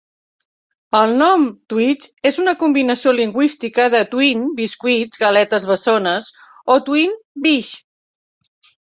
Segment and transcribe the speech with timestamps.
[0.99, 1.43] El nom
[1.73, 6.33] Twix és una combinació lingüística de twin biscuits (galetes bessones),
[6.75, 7.71] o "twin bix".